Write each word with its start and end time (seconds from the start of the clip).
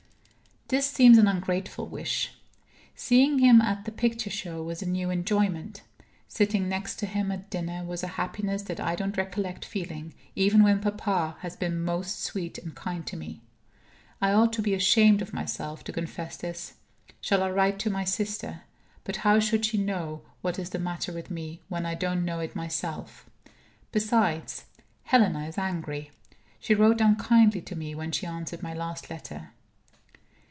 This 0.67 0.89
seems 0.89 1.17
an 1.17 1.27
ungrateful 1.27 1.85
wish. 1.89 2.31
Seeing 2.95 3.39
him 3.39 3.59
at 3.59 3.83
the 3.83 3.91
picture 3.91 4.29
show 4.29 4.63
was 4.63 4.81
a 4.81 4.85
new 4.87 5.09
enjoyment. 5.09 5.81
Sitting 6.29 6.69
next 6.69 6.95
to 6.99 7.05
him 7.05 7.29
at 7.29 7.49
dinner 7.49 7.83
was 7.83 8.03
a 8.03 8.07
happiness 8.15 8.61
that 8.61 8.79
I 8.79 8.95
don't 8.95 9.17
recollect 9.17 9.65
feeling, 9.65 10.13
even 10.33 10.63
when 10.63 10.79
Papa 10.79 11.35
has 11.41 11.57
been 11.57 11.83
most 11.83 12.23
sweet 12.23 12.57
and 12.57 12.73
kind 12.73 13.05
to 13.07 13.17
me. 13.17 13.41
I 14.21 14.31
ought 14.31 14.53
to 14.53 14.61
be 14.61 14.73
ashamed 14.73 15.21
of 15.21 15.33
myself 15.33 15.83
to 15.83 15.91
confess 15.91 16.37
this. 16.37 16.75
Shall 17.19 17.43
I 17.43 17.49
write 17.49 17.77
to 17.79 17.89
my 17.89 18.05
sister? 18.05 18.61
But 19.03 19.17
how 19.27 19.41
should 19.41 19.65
she 19.65 19.77
know 19.77 20.21
what 20.41 20.57
is 20.57 20.69
the 20.69 20.79
matter 20.79 21.11
with 21.11 21.29
me, 21.29 21.59
when 21.67 21.85
I 21.85 21.95
don't 21.95 22.23
know 22.23 22.39
it 22.39 22.55
myself? 22.55 23.29
Besides, 23.91 24.67
Helena 25.03 25.49
is 25.49 25.57
angry; 25.57 26.11
she 26.61 26.73
wrote 26.75 27.01
unkindly 27.01 27.59
to 27.63 27.75
me 27.75 27.93
when 27.93 28.13
she 28.13 28.25
answered 28.25 28.63
my 28.63 28.73
last 28.73 29.09
letter. 29.09 29.51